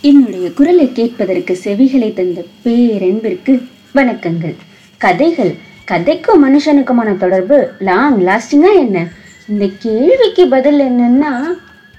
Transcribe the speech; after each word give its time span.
என்னுடைய 0.00 0.52
குரலை 0.52 0.92
கேட்பதற்கு 0.92 1.58
செவிகளை 1.64 2.14
தந்த 2.14 2.44
பேரன்பிற்கு 2.64 3.62
வணக்கங்கள். 3.94 4.54
கதைகள் 4.98 5.54
கதைக்கும் 5.90 6.42
மனுஷனுக்குமான 6.44 7.16
தொடர்பு 7.16 7.70
லாங் 7.78 8.20
லாஸ்டிங்கா 8.20 8.70
என்ன? 8.78 9.08
இந்த 9.48 9.68
கேள்விக்கு 9.78 10.48
பதில் 10.48 10.80
என்னன்னா 10.80 11.32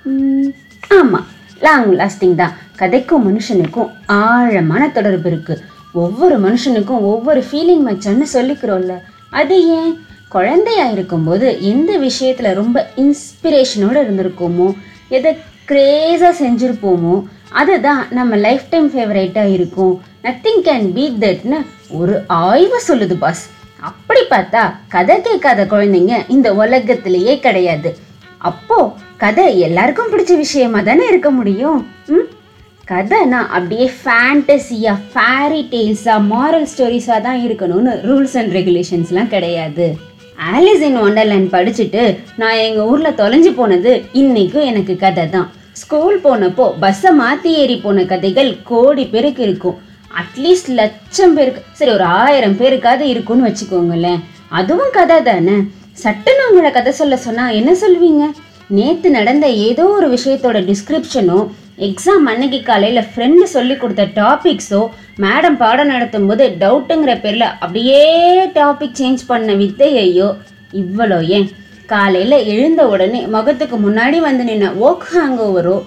ஆமாம் 0.04 0.54
ஆமா 0.90 1.24
லாங் 1.60 1.92
லாஸ்டிங் 1.96 2.36
தான். 2.36 2.54
கதைக்கும் 2.78 3.26
மனுஷனுக்கும் 3.30 3.90
ஆழமான 4.06 4.90
தொடர்பு 4.90 5.30
இருக்கு. 5.30 5.58
ஒவ்வொரு 5.94 6.40
மனுஷனுக்கும் 6.40 7.06
ஒவ்வொரு 7.14 7.44
ஃபீலிங் 7.52 7.86
மச்சான்னு 7.88 8.28
சொல்லிக்கிறோம்ல. 8.34 8.96
அது 9.30 9.68
ஏன்? 9.68 10.00
குழந்தையா 10.30 10.90
இருக்கும்போது 10.90 11.62
எந்த 11.62 11.98
விஷயத்துல 11.98 12.54
ரொம்ப 12.54 12.90
இன்ஸ்பிரேஷனோட 12.96 13.98
இருந்திருக்கோமோ 14.06 14.74
எதை 15.10 15.38
கிரேஸாக 15.68 16.34
செஞ்சுருப்போமோ 16.44 17.24
அதுதான் 17.52 18.08
நம்ம 18.10 18.36
லைஃப் 18.36 18.70
டைம் 18.70 18.90
ஃபேவரேட்டாக 18.92 19.52
இருக்கும். 19.52 20.02
நத்திங் 20.24 20.62
கேன் 20.66 20.94
பீட் 20.94 21.20
தட்னு 21.24 21.60
ஒரு 21.90 22.24
ஆய்வு 22.28 22.82
சொல்லுது 22.88 23.14
பாஸ் 23.14 23.50
அப்படி 23.80 24.20
பார்த்தா 24.30 24.74
கதை 24.88 25.22
கேட்காத 25.22 25.66
குழந்தைங்க 25.66 26.16
இந்த 26.28 26.54
உலகத்திலேயே 26.54 27.40
கிடையாது. 27.40 27.98
அப்போ 28.38 28.94
கதை 29.18 29.60
எல்லாருக்கும் 29.60 30.12
பிடிச்ச 30.12 30.38
விஷயமா 30.38 30.82
தானே 30.82 31.08
இருக்க 31.08 31.30
முடியும்? 31.30 31.88
ம்? 32.08 32.28
கதைனா 32.88 33.48
அப்படியே 33.48 33.92
ஃபேண்டசியா 34.04 35.00
ஃபேரி 35.14 35.62
டெய்ல்ஸா 35.72 36.16
மாரல் 36.32 36.68
ஸ்டோரிஸா 36.76 37.22
தான் 37.22 37.48
இருக்கணும்னு 37.48 38.02
ரூல்ஸ் 38.02 38.38
அண்ட் 38.38 38.54
ரெகுலேஷன்ஸ்லாம் 38.54 39.28
கிடையாது. 39.28 39.98
ஆலிஸ் 40.54 40.82
இன் 40.82 40.98
ஒண்டர்லேண்ட் 40.98 41.50
படிச்சுட்டு 41.52 42.18
நான் 42.38 42.58
எங்கள் 42.58 42.86
ஊரில் 42.86 43.16
தொலைஞ்சு 43.16 43.54
போனது 43.54 44.06
இன்னைக்கும் 44.14 44.66
எனக்கு 44.66 44.98
கதை 44.98 45.30
தான் 45.30 45.52
ஸ்கூல் 45.80 46.18
போனப்போ 46.24 46.66
பஸ்ஸை 46.84 47.12
மாற்றி 47.20 47.50
ஏறி 47.62 47.76
போன 47.84 48.04
கதைகள் 48.12 48.50
கோடி 48.70 49.04
பேருக்கு 49.14 49.42
இருக்கும். 49.48 49.78
அட்லீஸ்ட் 50.22 50.72
லட்சம் 50.80 51.34
பேருக்கு 51.38 51.62
சரி 51.80 51.92
ஒரு 51.98 52.06
ஆயிரம் 52.22 52.58
பேருக்காவது 52.62 53.06
இருக்கும்னு 53.14 53.48
வச்சுக்கோங்களேன். 53.48 54.22
அதுவும் 54.60 54.94
கதை 54.98 55.18
தானே? 55.30 55.58
சட்டன்னு 56.04 56.48
உங்களை 56.50 56.72
கதை 56.78 56.92
சொல்ல 57.00 57.18
சொன்னால் 57.26 57.56
என்ன 57.60 57.72
சொல்வீங்க? 57.84 58.26
நேற்று 58.78 59.10
நடந்த 59.18 59.46
ஏதோ 59.68 59.86
ஒரு 59.98 60.08
விஷயத்தோட 60.16 60.58
டிஸ்கிரிப்ஷனோ 60.72 61.40
எக்ஸாம் 61.88 62.26
அன்னைக்கு 62.32 62.60
காலையில் 62.70 63.10
ஃப்ரெண்டு 63.12 63.46
சொல்லி 63.54 63.76
கொடுத்த 63.82 64.04
டாபிக்ஸோ 64.20 64.82
மேடம் 65.24 65.58
பாடம் 65.62 65.92
நடத்தும் 65.94 66.28
போது 66.30 66.46
டவுட்டுங்கிற 66.64 67.14
பேரில் 67.24 67.46
அப்படியே 67.64 68.02
டாபிக் 68.58 69.00
சேஞ்ச் 69.00 69.24
பண்ண 69.32 69.54
வித்தையையோ 69.62 70.30
இவ்வளோ 70.82 71.20
ஏன்? 71.38 71.48
காலையில் 71.92 72.38
எழுந்த 72.54 72.82
உடனே 72.94 73.22
முகத்துக்கு 73.36 73.78
முன்னாடி 73.86 74.18
வந்து 74.28 74.44
நின்ன 74.50 74.68
ஓக் 74.88 75.08
ஹேங் 75.14 75.38
ஓவரோ 75.46 75.78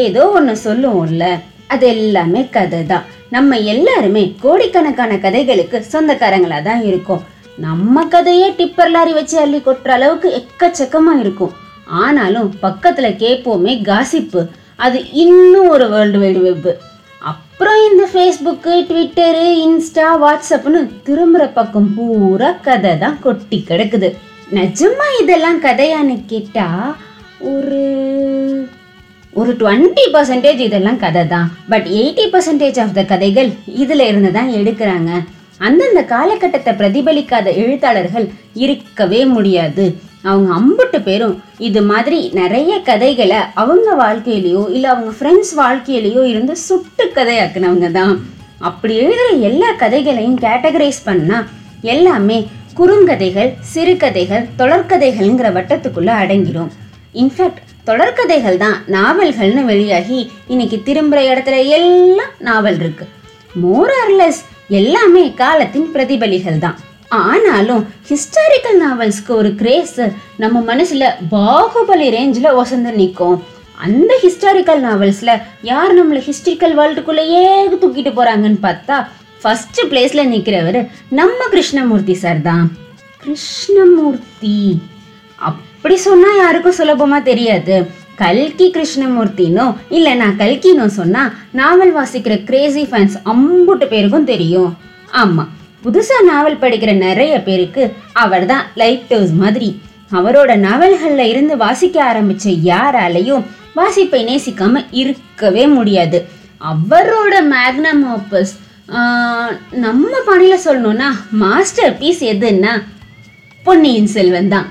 ஏதோ 0.00 0.22
ஒன்று 0.38 0.54
சொல்லுவோம்ல 0.64 1.26
அது 1.72 1.86
எல்லாமே 1.94 2.42
கதை 2.56 2.80
தான் 2.92 3.06
நம்ம 3.34 3.56
எல்லாருமே 3.74 4.22
கோடிக்கணக்கான 4.42 5.12
கதைகளுக்கு 5.24 5.78
சொந்தக்காரங்களாக 5.92 6.62
தான் 6.68 6.82
இருக்கோம். 6.90 7.22
நம்ம 7.64 8.04
கதையே 8.14 8.48
டிப்பர் 8.58 8.92
லாரி 8.94 9.12
வச்சு 9.18 9.36
அள்ளி 9.44 9.58
கொட்டுற 9.62 9.92
அளவுக்கு 9.96 10.28
எக்கச்சக்கமாக 10.40 11.22
இருக்கும். 11.24 11.54
ஆனாலும் 12.04 12.48
பக்கத்தில் 12.64 13.18
கேட்போமே 13.22 13.72
காசிப்பு. 13.88 14.42
அது 14.86 14.98
இன்னும் 15.24 15.70
ஒரு 15.74 15.86
வேர்ல்டு 15.94 16.18
வைடு 16.22 16.40
வெப்பு 16.46 16.72
அப்புறம் 17.32 17.80
இந்த 17.88 18.04
ஃபேஸ்புக்கு 18.12 18.72
ட்விட்டரு 18.88 19.46
இன்ஸ்டா 19.66 20.08
வாட்ஸ்அப்னு 20.22 20.80
திரும்புகிற 21.06 21.44
பக்கம் 21.58 21.90
பூரா 21.96 22.50
கதை 22.66 22.92
தான் 23.04 23.20
கொட்டி 23.26 23.58
கிடக்குது. 23.70 24.10
நிஜமா 24.46 25.06
இதெல்லாம் 25.22 25.62
கதையான்னு 25.62 26.24
கேட்டா 26.26 26.96
ஒரு 27.40 27.80
ஒரு 29.32 29.52
டுவெண்ட்டி 29.52 30.04
பர்சன்டேஜ் 30.12 30.60
இதெல்லாம் 30.60 30.98
கதை 30.98 31.26
தான் 31.26 31.48
but 31.68 31.84
eighty 31.84 32.24
percentage 32.32 32.80
of 32.80 32.94
the 32.94 33.04
கதைகள் 33.04 33.52
இதில் 33.64 34.00
இருந்து 34.00 34.32
தான் 34.32 34.48
எடுக்கிறாங்க. 34.48 35.10
அந்தந்த 35.58 36.04
காலகட்டத்தை 36.04 36.72
பிரதிபலிக்காத 36.74 37.56
எழுத்தாளர்கள் 37.56 38.30
இருக்கவே 38.54 39.24
முடியாது. 39.24 39.94
அவங்க 40.22 40.54
அம்புட்டு 40.54 41.02
பேரும் 41.02 41.42
இது 41.58 41.82
மாதிரி 41.82 42.30
நிறைய 42.32 42.82
கதைகளை 42.82 43.36
அவங்க 43.54 43.94
வாழ்க்கையிலேயோ 43.94 44.70
இல்லை 44.70 44.90
அவங்க 44.90 45.12
ஃப்ரெண்ட்ஸ் 45.18 45.52
வாழ்க்கையிலேயோ 45.58 46.24
இருந்து 46.24 46.56
சுட்டு 46.56 47.12
கதையாக்குனவங்க 47.14 47.90
தான் 47.90 48.22
அப்படி 48.58 48.94
எழுதுகிற 48.94 49.28
எல்லா 49.50 49.74
கதைகளையும் 49.76 50.38
கேட்டகரைஸ் 50.38 51.06
பண்ணால் 51.06 51.46
எல்லாமே 51.82 52.48
குறுங்கதைகள் 52.76 53.56
சிறுகதைகள் 53.72 54.48
தொடர்கதைகள்ங்கிற 54.58 55.48
வட்டத்துக்குள்ள 55.52 56.10
அடங்கிடும் 56.16 56.70
இன்ஃபேக்ட் 57.14 57.60
தொடர்கதைகள் 57.86 58.56
தான் 58.56 58.84
நாவல்கள்னு 58.86 59.64
வெளியாகி 59.64 60.30
இன்னைக்கு 60.46 60.82
திரும்புற 60.84 61.20
இடத்துல 61.22 61.56
எல்லாம் 61.68 62.32
நாவல் 62.38 62.74
இருக்கு. 62.74 63.04
மோரர்லெஸ் 63.62 64.40
எல்லாமே 64.68 65.34
காலத்தின் 65.34 65.92
பிரதிபலிகள் 65.92 66.58
தான். 66.58 66.76
ஆனாலும் 67.08 67.86
ஹிஸ்டாரிக்கல் 68.08 68.78
நாவல்ஸ்க்கு 68.82 69.28
ஒரு 69.28 69.54
கிரேஸ் 69.54 70.00
நம்ம 70.36 70.74
மனசுல 70.74 71.04
பாகுபலி 71.30 72.08
ரேஞ்சில் 72.10 72.56
ஒசந்து 72.56 72.92
நிற்கும் 72.92 73.36
அந்த 73.78 74.14
ஹிஸ்டாரிக்கல் 74.22 74.80
நாவல்ஸ்ல 74.80 75.30
யார் 75.62 75.92
நம்மளை 75.94 76.20
ஹிஸ்டாரிக்கல் 76.20 76.74
வேர்ல்டுக்குள்ளேயே 76.74 77.42
தூக்கிட்டு 77.82 78.12
போகிறாங்கன்னு 78.12 78.60
பார்த்தா 78.62 78.96
ஃபஸ்ட்டு 79.42 79.82
பிளேஸில் 79.90 80.30
நிற்கிறவர் 80.32 80.80
நம்ம 81.18 81.38
கிருஷ்ணமூர்த்தி 81.54 82.14
சார் 82.22 82.40
தான். 82.48 82.66
கிருஷ்ணமூர்த்தி. 83.24 84.58
அப்படி 85.48 85.96
சொன்னால் 86.06 86.40
யாருக்கும் 86.42 86.78
சுலபமாக 86.78 87.28
தெரியாது. 87.30 87.76
கல்கி 88.22 88.66
கிருஷ்ணமூர்த்தினோ 88.76 89.66
இல்லை 89.96 90.12
நான் 90.20 90.38
கல்கினோ 90.42 90.86
சொன்னால் 90.98 91.32
நாவல் 91.60 91.92
வாசிக்கிற 91.96 92.36
கிரேசி 92.50 92.84
ஃபேன்ஸ் 92.90 93.16
அம்புட்டு 93.32 93.86
பேருக்கும் 93.92 94.30
தெரியும். 94.32 94.70
ஆமாம் 95.22 95.50
புதுசாக 95.84 96.28
நாவல் 96.30 96.62
படிக்கிற 96.62 96.92
நிறைய 97.06 97.34
பேருக்கு 97.48 97.82
அவர்தான் 98.24 98.64
லைட் 98.82 99.12
ஹவுஸ் 99.14 99.34
மாதிரி. 99.42 99.68
அவரோட 100.18 100.50
நாவல்களில் 100.66 101.30
இருந்து 101.32 101.54
வாசிக்க 101.56 101.96
ஆரம்பித்த 102.10 102.50
யாராலையும் 102.70 103.44
வாசிப்பை 103.78 104.20
நேசிக்காமல் 104.28 104.88
இருக்கவே 105.00 105.64
முடியாது. 105.76 106.18
அவரோட 106.72 107.34
மேக்னம் 107.54 108.04
ஆப்பஸ் 108.16 108.52
நம்ம 109.84 110.10
பாணியில் 110.26 110.64
சொல்லணும்னா 110.64 111.08
மாஸ்டர் 111.30 111.96
பீஸ் 112.00 112.22
எதுன்னா 112.32 112.72
பொன்னியின் 113.62 114.06
செல்வன் 114.06 114.48
தான். 114.48 114.68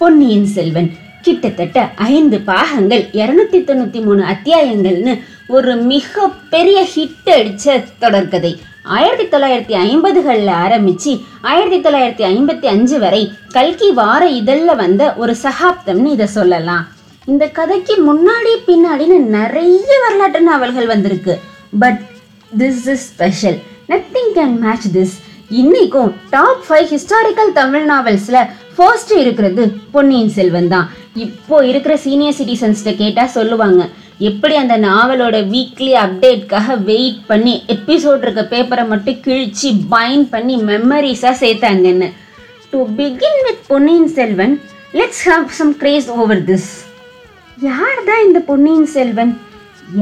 பொன்னியின் 0.00 0.46
செல்வன் 0.46 0.88
கிட்டத்தட்ட 1.22 1.78
ஐந்து 1.96 2.40
பாகங்கள் 2.40 3.04
இரநூத்தி 3.20 3.58
தொண்ணூற்றி 3.68 4.00
மூணு 4.06 4.22
அத்தியாயங்கள்னு 4.32 5.14
ஒரு 5.56 5.76
மிக 5.76 6.28
பெரிய 6.54 6.78
ஹிட் 6.94 7.30
அடித்த 7.36 7.78
தொடர்கதை. 8.00 8.52
ஆயிரத்தி 8.82 9.26
தொள்ளாயிரத்தி 9.36 9.74
ஐம்பதுகளில் 9.86 10.52
ஆரம்பித்து 10.64 11.12
ஆயிரத்தி 11.40 11.80
தொள்ளாயிரத்தி 11.84 12.24
ஐம்பத்தி 12.34 12.66
அஞ்சு 12.74 12.98
வரை 12.98 13.22
கல்கி 13.56 13.90
வார 14.00 14.22
இதழில் 14.40 14.80
வந்த 14.84 15.14
ஒரு 15.14 15.36
சகாப்தம்னு 15.42 16.14
இதை 16.16 16.26
சொல்லலாம். 16.26 16.86
இந்த 17.26 17.46
கதைக்கு 17.58 17.96
முன்னாடி 18.08 18.54
பின்னாடின்னு 18.68 19.18
நிறைய 19.38 20.00
வரலாற்று 20.06 20.40
நாவல்கள் 20.40 20.86
வந்திருக்கு. 20.86 21.40
But 21.78 22.00
this 22.60 22.86
is 22.94 23.04
special 23.12 23.58
nothing 23.88 24.32
can 24.38 24.56
match 24.64 24.88
this 24.96 25.14
இன்னைக்கும் 25.60 26.10
டாப் 26.34 26.62
ஃபைவ் 26.66 26.86
ஹிஸ்டாரிக்கல் 26.94 27.52
தமிழ் 27.60 27.86
நாவல்ஸில் 27.90 28.40
ஃபர்ஸ்ட் 28.76 29.12
இருக்கிறது 29.22 29.64
பொன்னியின் 29.94 30.32
செல்வன் 30.36 30.68
தான். 30.68 30.86
இப்போ 31.24 31.56
இருக்கிற 31.70 31.94
சீனியர் 31.96 32.36
சிட்டிசன்ஸ்கிட்ட 32.38 32.92
கேட்டால் 33.00 33.34
சொல்லுவாங்க 33.38 33.82
எப்படி 34.28 34.54
அந்த 34.62 34.74
நாவலோட 34.86 35.36
வீக்லி 35.52 35.92
அப்டேட்காக 36.04 36.76
வெயிட் 36.90 37.20
பண்ணி 37.30 37.54
எபிசோட் 37.74 38.24
இருக்க 38.26 38.42
பேப்பரை 38.52 38.84
மட்டும் 38.92 39.20
கிழிச்சு 39.26 39.68
பைண்ட் 39.94 40.26
பண்ணி 40.34 40.56
மெமரிஸாக 40.70 41.34
சேர்த்தாங்கன்னு. 41.42 42.08
To 42.70 42.80
begin 42.98 43.40
with 43.46 43.62
Ponniyin 43.68 44.10
Selvan 44.18 44.54
let's 45.00 45.24
have 45.30 45.46
some 45.60 45.76
grace 45.82 46.08
over 46.22 46.42
this 46.50 46.70
யார் 47.58 48.00
தான் 48.08 48.24
இந்த 48.26 48.40
பொன்னியின் 48.50 48.90
செல்வன்? 48.96 49.32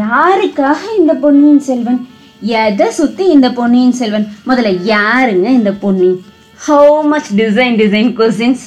யாருக்காக 0.02 0.80
இந்த 0.98 1.12
பொன்னியின் 1.24 1.62
செல்வன்? 1.68 2.00
எதை 2.42 2.86
சுற்றி 2.90 3.24
இந்த 3.28 3.48
பொன்னியின் 3.56 3.96
செல்வன்? 3.98 4.26
முதல்ல 4.48 4.70
யாருங்க 4.90 5.46
இந்த 5.56 5.72
Ponni? 5.72 6.10
How 6.66 6.94
much 7.02 7.28
design 7.40 7.76
design 7.80 8.10
questions 8.18 8.62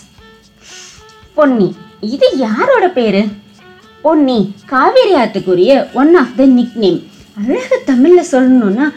Ponni 1.34 1.76
இது 2.16 2.28
யாரோட 2.38 2.86
பேரு? 2.98 3.24
பொன்னி 4.02 4.38
காவேரி 4.66 5.16
ஆத்துக்குரிய 5.22 5.74
one 5.94 6.14
of 6.22 6.36
the 6.38 6.46
nick 6.58 6.78
name 6.84 7.02
அழகு 7.42 7.78
தமிழில் 7.86 8.32
சொல்லணும்னா 8.32 8.88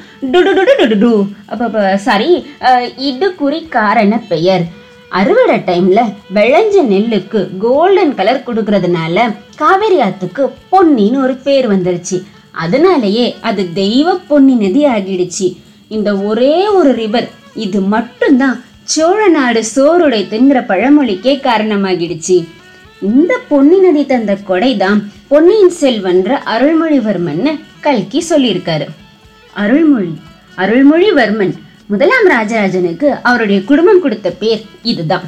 டு 1.02 1.12
அப்போ 1.46 1.96
சாரி 2.06 2.30
இடுக்குறி 3.08 3.60
காரண 3.68 4.20
பெயர். 4.28 4.64
அறுவடை 5.08 5.58
டைமில் 5.66 6.12
விளைஞ்ச 6.34 6.76
நெல்லுக்கு 6.92 7.40
கோல்டன் 7.58 8.14
கலர் 8.14 8.46
கொடுக்கறதுனால 8.46 9.34
காவேரி 9.56 10.00
ஆத்துக்கு 10.06 10.44
பொன்னின்னு 10.72 11.22
ஒரு 11.26 11.34
பேர் 11.46 11.66
வந்துருச்சு. 11.74 12.18
அதனாலேயே 12.64 13.26
அது 13.48 13.62
தெய்வ 13.80 14.14
பொன்னி 14.28 14.54
நதி 14.62 14.82
ஆகிடுச்சு 14.94 15.46
இந்த 15.96 16.10
ஒரே 16.28 16.54
ஒரு 16.78 16.92
ரிவர் 17.00 17.28
இது 17.64 17.80
மட்டும்தான் 17.94 18.56
சோழ 18.92 19.20
நாடு 19.36 19.60
சோறுடை 19.74 20.20
தின்ற 20.32 20.60
பழமொழிக்கே 20.70 21.34
காரணமாகிடுச்சு. 21.46 22.36
இந்த 23.10 23.32
பொன்னி 23.48 23.78
நதி 23.78 24.02
தந்த 24.06 24.32
கொடைதான் 24.48 25.00
பொன்னியின் 25.32 25.74
செல்வன்ற 25.80 26.30
அருள்மொழிவர்மன்னு 26.54 27.52
கல்கி 27.86 28.20
சொல்லியிருக்காரு. 28.30 28.86
அருள்மொழி 29.62 30.12
அருள்மொழிவர்மன் 30.62 31.54
முதலாம் 31.92 32.28
ராஜராஜனுக்கு 32.34 33.08
அவருடைய 33.28 33.58
குடும்பம் 33.70 34.00
கொடுத்த 34.04 34.28
பேர் 34.42 34.62
இதுதான். 34.92 35.26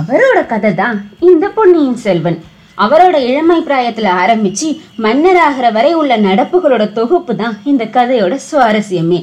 அவரோட 0.00 0.38
கதை 0.52 0.74
தான் 0.74 0.98
இந்த 1.30 1.46
பொன்னியின் 1.58 2.00
செல்வன். 2.06 2.38
அவரோட 2.78 3.16
இளமை 3.30 3.56
பிராயத்தில் 3.60 4.10
ஆரம்பித்து 4.22 4.68
மன்னராகிற 5.04 5.66
வரை 5.72 5.92
உள்ள 6.00 6.12
நடப்புகளோட 6.26 6.84
தொகுப்பு 6.92 7.36
தான் 7.36 7.56
இந்த 7.70 7.84
கதையோட 7.96 8.34
சுவாரஸ்யமே. 8.48 9.20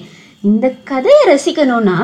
இந்த 0.49 0.65
கதையை 0.91 1.23
ரசிக்கணும்னா 1.31 1.95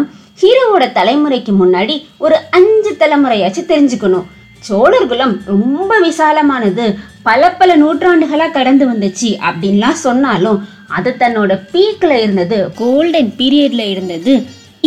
ஹீரோவோட 0.41 0.85
தலைமுறைக்கு 0.97 1.51
முன்னாடி 1.59 1.95
ஒரு 2.17 2.37
அஞ்சு 2.57 2.91
தலைமுறையாச்சும் 3.01 3.69
தெரிஞ்சுக்கணும். 3.71 4.25
சோழர்குலம் 4.67 5.35
ரொம்ப 5.51 5.91
விசாலமானது. 6.07 6.85
பல 7.27 7.51
பல 7.59 7.75
நூற்றாண்டுகளாக 7.75 8.55
கடந்து 8.57 8.85
வந்துச்சு 8.91 9.29
அப்படின்லாம் 9.49 10.03
சொன்னாலும் 10.07 10.59
அது 10.97 11.11
தன்னோட 11.19 11.51
பீக்கில் 11.71 12.17
இருந்தது 12.23 12.57
கோல்டன் 12.81 13.31
பீரியட்ல 13.39 13.85
இருந்தது 13.93 14.33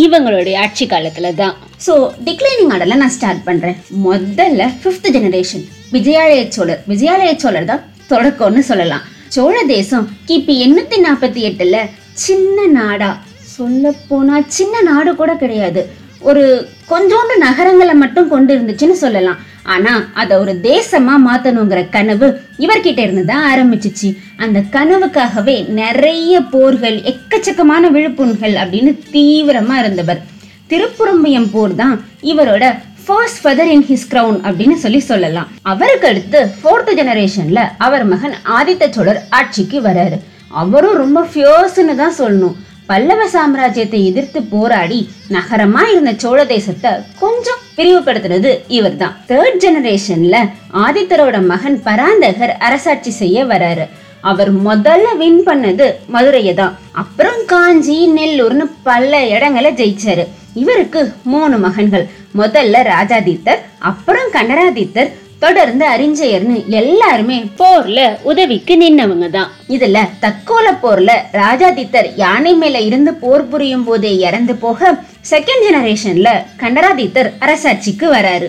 இவங்களுடைய 0.05 0.57
ஆட்சி 0.65 0.87
காலத்தில் 0.87 1.39
தான். 1.41 1.55
ஸோ 1.87 1.95
டிக்ளைனிங் 2.27 2.71
ஆர்டர்ல 2.75 3.01
நான் 3.03 3.17
ஸ்டார்ட் 3.17 3.43
பண்ணுறேன் 3.49 3.79
முதல்ல 4.07 4.71
ஃபிஃப்த் 4.83 5.11
ஜெனரேஷன் 5.17 5.67
விஜயாலய 5.95 6.41
சோழர் 6.57 6.81
விஜயாலய 6.93 7.33
சோழர் 7.43 7.71
தான் 7.71 7.85
தொடக்கம்னு 8.11 8.63
சொல்லலாம். 8.71 9.05
சோழ 9.35 9.55
தேசம் 9.75 10.05
கிபி 10.29 10.55
எண்ணூத்தி 10.65 10.99
நாற்பத்தி 11.07 11.41
எட்டுல 11.49 11.77
சின்ன 12.25 12.67
நாடா. 12.79 13.11
சொல்ல 13.57 13.93
போனா 14.09 14.37
சின்ன 14.57 14.81
நாடு 14.89 15.11
கூட 15.21 15.33
கிடையாது. 15.43 15.83
ஒரு 16.29 16.45
கொஞ்சோண்டு 16.91 17.35
நகரங்களை 17.45 17.95
மட்டும் 18.03 18.29
கொண்டு 18.33 18.51
இருந்துச்சுன்னு 18.57 18.97
சொல்லலாம். 19.05 19.39
ஆனா 19.75 19.93
அதை 20.21 20.35
ஒரு 20.43 20.53
தேசமா 20.71 21.15
மாத்தணுங்கிற 21.27 21.81
கனவு 21.97 22.29
இவர்கிட்ட 22.65 23.01
இருந்து 23.07 23.25
தான் 23.33 23.45
ஆரம்பிச்சிச்சு. 23.53 24.09
அந்த 24.45 24.59
கனவுக்காகவே 24.77 25.57
நிறைய 25.83 26.41
போர்கள் 26.55 26.99
எக்கச்சக்கமான 27.13 27.91
விழுப்புண்கள் 27.97 28.57
அப்படின்னு 28.63 28.95
தீவிரமா 29.15 29.77
இருந்தவர். 29.83 30.23
திருப்புறம்பியம் 30.71 31.51
போர் 31.53 31.75
தான் 31.83 31.97
இவரோட 32.33 32.65
first 33.09 33.39
feather 33.43 33.69
in 33.75 33.85
his 33.89 34.09
crown 34.13 34.39
அப்படின்னு 34.49 34.77
சொல்லி 34.83 34.99
சொல்லலாம். 35.11 35.51
அவருக்கு 35.73 36.07
அடுத்து 36.09 36.41
ஃபோர்த் 36.61 36.91
ஜெனரேஷன்ல 36.99 37.61
அவர் 37.87 38.05
மகன் 38.11 38.35
ஆதித்த 38.57 38.89
சோழர் 38.97 39.21
ஆட்சிக்கு 39.39 39.79
வராரு. 39.87 40.17
அவரும் 40.63 40.97
ரொம்ப 41.03 41.21
ஃபியோஸ்னு 41.31 41.95
தான் 42.01 42.17
சொல்லணும். 42.19 42.57
பல்லவ 42.91 43.23
சாம்ராஜ்யத்தை 43.35 44.01
எதிர்த்து 44.11 44.41
போராடி 44.53 44.99
நகரமா 45.37 45.83
இருந்த 45.93 46.13
சோழ 46.23 46.45
தேசத்தை 46.53 46.91
கொஞ்சம் 47.23 47.63
விரிவுபடுத்துனது 47.79 48.53
இவர்தான் 48.79 49.17
தேர்ட் 49.31 49.59
ஜெனரேஷன்ல 49.65 50.37
ஆதித்தரோட 50.85 51.39
மகன் 51.53 51.79
பராந்தகர் 51.87 52.55
அரசாட்சி 52.69 53.15
செய்ய 53.23 53.45
வராரு. 53.53 53.87
அவர் 54.31 54.53
முதல்ல 54.69 55.07
வின் 55.23 55.43
பண்ணது 55.49 55.89
மதுரையை 56.17 56.55
தான். 56.55 56.77
அப்புறம் 57.03 57.41
காஞ்சி 57.53 57.99
நெல்லூர்னு 58.17 58.67
பல 58.91 59.27
இடங்களை 59.37 59.73
ஜெயிச்சாரு. 59.81 60.27
இவருக்கு 60.63 61.01
மூணு 61.33 61.57
மகன்கள். 61.65 62.05
முதல்ல 62.41 62.83
ராஜாதித்தர் 62.93 63.63
அப்புறம் 63.91 64.29
கண்டராதித்தர் 64.37 65.11
தொடர்ந்து 65.45 65.85
அறிஞ்சயர்னு 65.95 66.57
எல்லாருமே 66.81 67.37
போர்ல 67.59 67.99
உதவிக்கு 68.31 68.75
நின்னவங்க 68.83 69.27
தான். 69.37 69.51
இதுல 69.75 69.99
தக்கோல 70.25 70.67
போர்ல 70.83 71.11
ராஜாதித்தர் 71.43 72.09
யானை 72.23 72.53
மேல 72.55 72.81
இருந்து 72.89 73.13
போர் 73.23 73.47
புரியும் 73.51 73.85
போதே 73.89 74.13
இறந்து 74.29 74.55
போக 74.65 74.91
செகண்ட் 75.31 75.65
ஜெனரேஷன்ல 75.67 76.31
கண்டராதித்தர் 76.63 77.31
அரசாட்சிக்கு 77.45 78.09
வராரு. 78.17 78.49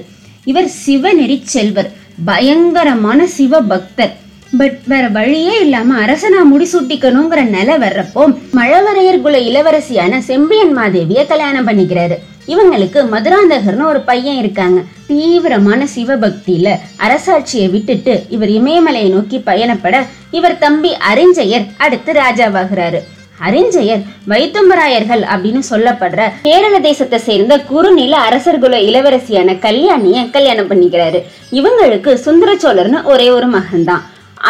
இவர் 0.52 0.70
சிவநெறி 0.86 1.38
செல்வர் 1.54 1.92
பயங்கரமான 2.26 3.28
சிவ 3.38 3.62
பக்தர் 3.72 4.14
பட் 4.58 4.78
வேற 4.86 5.08
வழியே 5.08 5.60
இல்லாம 5.60 6.06
அரசனா 6.06 6.42
முடிசூட்டிக்கணுங்கிற 6.54 7.50
நிலை 7.50 7.76
வர்றப்போ 7.76 8.38
மழவரையர் 8.56 9.22
குல 9.22 9.38
இளவரசியான 9.38 10.18
செம்பியன் 10.18 10.72
மாதேவிய 10.72 11.26
கல்யாணம் 11.26 11.68
பண்ணிக்கிறாரு. 11.68 12.16
இவங்களுக்கு 12.48 13.00
மதுராந்தகர்னு 13.12 13.86
ஒரு 13.86 14.00
பையன் 14.00 14.38
இருக்காங்க. 14.38 14.82
தீவிரமான 15.08 15.88
சிவபக்தியில 15.96 16.80
அரசாட்சியை 16.98 17.70
விட்டுட்டு 17.70 18.24
இவர் 18.30 18.50
இமயமலையை 18.50 19.10
நோக்கி 19.10 19.38
பயணப்பட 19.38 20.06
இவர் 20.32 20.58
தம்பி 20.58 20.96
அரிஞ்சயர் 21.14 21.68
அடுத்து 21.78 22.12
ராஜாவாகிறாரு. 22.12 23.00
அரிஞ்சயர் 23.48 24.04
வைத்தம்பராயர்கள் 24.28 25.24
அப்படின்னு 25.34 25.62
சொல்லப்படுற 25.70 26.32
கேரள 26.42 26.80
தேசத்தை 26.80 27.20
சேர்ந்த 27.20 27.60
குறுநில 27.60 28.18
அரசர்குல 28.30 28.78
இளவரசியான 28.90 29.60
கல்யாணிய 29.60 30.30
கல்யாணம் 30.30 30.70
பண்ணிக்கிறாரு. 30.70 31.22
இவங்களுக்கு 31.52 32.14
சுந்தர 32.14 32.56
சோழர்னு 32.56 33.04
ஒரே 33.04 33.30
ஒரு 33.30 33.48
மகன்தான். 33.50 34.02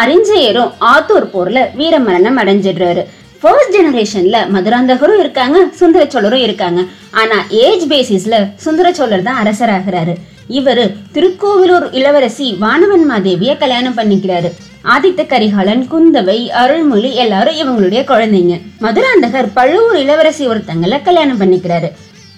அரிஞ்சயரும் 0.02 0.70
ஆத்தூர் 0.92 1.26
போர்ல 1.34 1.60
வீரமரணம் 1.78 2.38
அடைஞ்சிடுறாரு. 2.42 3.02
ஃபர்ஸ்ட் 3.40 3.74
ஜெனரேஷன்ல 3.76 4.38
மதுராந்தகரும் 4.54 5.18
இருக்காங்க 5.18 5.58
சுந்தர 5.80 6.06
சோழரும் 6.08 6.42
இருக்காங்க. 6.46 6.80
ஆனா 7.10 7.36
ஏஜ் 7.48 7.86
பேசிஸ்ல 7.92 8.36
சுந்தர 8.56 8.92
சோழர் 8.92 9.22
தான் 9.22 9.40
அரசராகிறாரு. 9.42 10.14
இவரு 10.48 10.84
திருக்கோவிலூர் 11.14 11.86
இளவரசி 11.92 12.56
வானவன் 12.60 13.04
மாதேவிய 13.10 13.56
கல்யாணம் 13.56 13.96
பண்ணிக்கிறாரு. 13.98 14.50
ஆதித்த 14.94 15.26
கரிகாலன் 15.26 15.86
குந்தவை 15.92 16.38
அருள்மொழி 16.62 17.14
எல்லாரும் 17.14 17.58
இவங்களுடைய 17.62 18.02
குழந்தைங்க. 18.12 18.60
மதுராந்தகர் 18.80 19.50
பழுவூர் 19.54 19.96
இளவரசி 19.96 20.46
ஒருத்தங்களை 20.46 21.02
கல்யாணம் 21.02 21.40
பண்ணிக்கிறாரு. 21.40 21.90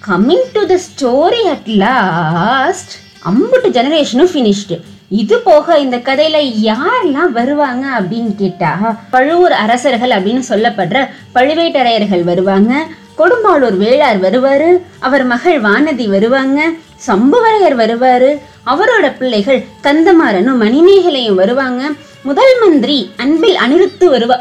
Coming 0.08 0.46
to 0.52 0.66
the 0.66 0.78
story 0.88 1.42
at 1.54 1.66
last 1.66 2.94
அம்புட்டு 3.30 3.68
ஜெனரேஷனும் 3.78 4.32
ஃபினிஷ்டு 4.32 4.78
இது 5.12 5.36
போக 5.40 5.78
இந்த 5.78 5.96
கதையில 5.98 6.38
யாரெல்லாம் 6.62 7.32
வருவாங்க 7.32 7.84
அப்படின்னு 7.98 8.32
கேட்டா 8.36 8.70
பழுவூர் 9.10 9.54
அரசர்கள் 9.54 10.10
அப்படின்னு 10.10 10.44
சொல்லப்படுற 10.48 10.98
பழுவேட்டரையர்கள் 11.34 12.22
வருவாங்க 12.22 12.72
கொடும்பாளூர் 13.16 13.76
வேளார் 13.76 14.20
வருவாரு 14.20 14.70
அவர் 15.00 15.24
மகள் 15.24 15.58
வானதி 15.60 16.06
வருவாங்க 16.06 16.60
சம்புவரையர் 17.06 17.76
வருவாரு 17.76 18.30
அவரோட 18.66 19.06
பிள்ளைகள் 19.18 19.60
கந்தமாறனும் 19.82 20.62
மணிமேகலையும் 20.62 21.34
வருவாங்க 21.34 21.82
முதல் 22.22 22.54
மந்திரி 22.60 22.98
அன்பில் 23.16 23.56
அனிருத்து 23.56 24.08
வருவா 24.10 24.38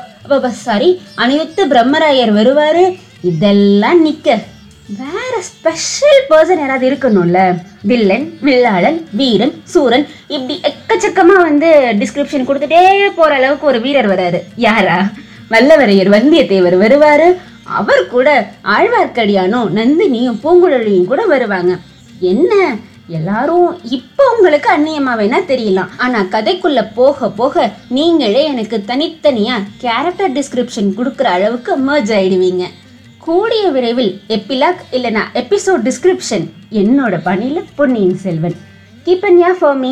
சாரி 0.62 0.90
அனிருத்து 1.16 1.62
பிரம்மராயர் 1.68 2.34
வருவாரு 2.34 2.84
இதெல்லாம் 3.22 4.02
நிக்க 4.02 4.38
வேற 4.98 5.42
ஸ்பெஷல் 5.42 6.22
பர்சன் 6.30 6.60
யாராவது 6.60 6.90
இருக்கணும்ல? 6.90 7.62
வில்லன் 7.82 8.40
வில்லாளன் 8.44 9.06
வீரன் 9.12 9.54
சூரன் 9.64 10.08
இப்படி 10.28 10.62
எக்கச்சக்கமா 10.70 11.36
வந்து 11.42 11.70
டிஸ்கிரிப்ஷன் 12.00 12.48
கொடுத்துட்டே 12.48 13.10
போற 13.16 13.36
அளவுக்கு 13.36 13.68
ஒரு 13.68 13.82
வீரர் 13.82 14.10
வராரு. 14.10 14.40
யாரா? 14.56 14.98
வல்லவரையர் 15.50 16.12
வந்தியத்தேவர் 16.16 16.78
வருவாரு. 16.84 17.38
அவர் 17.64 18.08
கூட 18.08 18.50
ஆழ்வார்க்கடியானும் 18.64 19.72
நந்தினியும் 19.80 20.40
பூங்குழலியும் 20.44 21.06
கூட 21.06 21.26
வருவாங்க. 21.26 21.78
என்ன? 22.20 22.76
எல்லாரும் 23.08 23.80
இப்போ 23.84 24.24
உங்களுக்கு 24.36 24.70
அந்நியமா 24.72 25.14
வேணா 25.22 25.40
தெரியலாம்? 25.48 25.90
ஆனா 25.98 26.20
கதைக்குள்ள 26.32 26.88
போக 26.94 27.30
போக 27.30 27.72
நீங்களே 27.88 28.44
எனக்கு 28.44 28.84
தனித்தனியா 28.88 29.54
கேரக்டர் 29.78 30.32
டிஸ்கிரிப்ஷன் 30.32 30.94
கொடுக்குற 30.98 31.24
அளவுக்கு 31.24 31.78
மர்ஜ் 31.78 32.14
ஆயிடுவீங்க. 32.20 32.66
கூடிய 33.26 33.70
விரைவில் 33.70 34.22
எப்பிலாக் 34.28 34.82
இல்லைனா 34.92 35.24
எபிசோட் 35.34 35.84
டிஸ்கிரிப்ஷன் 35.84 36.46
என்னோட 36.72 37.20
பணியில் 37.24 37.64
Ponniyin 37.76 38.18
Selvan. 38.18 38.56
Keep 39.06 39.26
on 39.26 39.40
ya 39.42 39.52
for 39.60 39.78
me 39.78 39.92